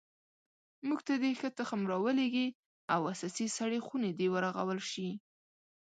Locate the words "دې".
1.23-1.31, 4.19-4.27